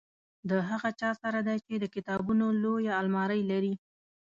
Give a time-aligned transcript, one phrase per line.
[0.49, 3.73] د هغه چا سره دی چې د کتابونو لویه المارۍ لري.